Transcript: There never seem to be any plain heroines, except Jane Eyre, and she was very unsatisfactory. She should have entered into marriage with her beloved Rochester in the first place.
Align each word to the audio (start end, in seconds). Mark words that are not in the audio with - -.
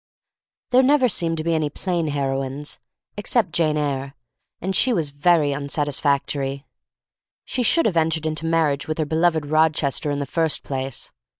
There 0.71 0.81
never 0.81 1.07
seem 1.07 1.35
to 1.35 1.43
be 1.43 1.53
any 1.53 1.69
plain 1.69 2.07
heroines, 2.07 2.79
except 3.17 3.51
Jane 3.51 3.77
Eyre, 3.77 4.15
and 4.59 4.75
she 4.75 4.93
was 4.93 5.11
very 5.11 5.53
unsatisfactory. 5.53 6.65
She 7.45 7.61
should 7.61 7.85
have 7.85 7.97
entered 7.97 8.25
into 8.25 8.47
marriage 8.47 8.87
with 8.87 8.97
her 8.97 9.05
beloved 9.05 9.45
Rochester 9.45 10.09
in 10.09 10.17
the 10.17 10.25
first 10.25 10.63
place. 10.63 11.11